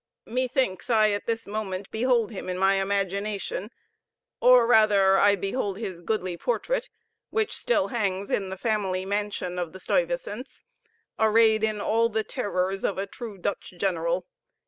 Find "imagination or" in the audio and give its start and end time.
2.81-4.65